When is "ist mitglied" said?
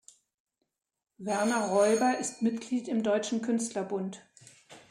2.17-2.87